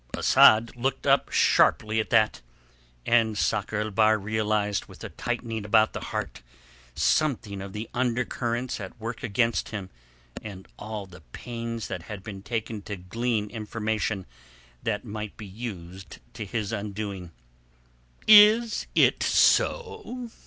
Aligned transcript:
Asad 0.17 0.75
looked 0.75 1.05
up 1.05 1.29
sharply 1.29 1.99
at 1.99 2.09
that, 2.09 2.41
and 3.05 3.37
Sakr 3.37 3.77
el 3.81 3.91
Bahr 3.91 4.17
realized 4.17 4.85
with 4.87 5.03
a 5.03 5.09
tightening 5.09 5.63
about 5.63 5.93
the 5.93 6.05
heart 6.05 6.41
something 6.95 7.61
of 7.61 7.71
the 7.73 7.87
undercurrents 7.93 8.79
at 8.79 8.99
work 8.99 9.21
against 9.21 9.69
him 9.69 9.91
and 10.41 10.67
all 10.79 11.05
the 11.05 11.21
pains 11.33 11.87
that 11.87 12.01
had 12.01 12.23
been 12.23 12.41
taken 12.41 12.81
to 12.81 12.95
glean 12.95 13.47
information 13.51 14.25
that 14.81 15.05
might 15.05 15.37
be 15.37 15.45
used 15.45 16.17
to 16.33 16.45
his 16.45 16.71
undoing. 16.71 17.29
"Is 18.27 18.87
it 18.95 19.21
so?" 19.21 20.31